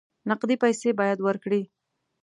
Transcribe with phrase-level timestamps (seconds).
[0.29, 1.61] نقدې پیسې باید ورکړې.